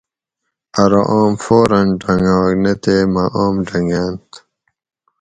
ارو 0.81 1.01
آم 1.19 1.33
فوراً 1.43 1.81
ڈنگاگ 2.01 2.53
نہ 2.63 2.73
تے 2.83 2.95
مہ 3.13 3.23
آم 3.43 3.55
ڈنگاۤنت 3.67 4.29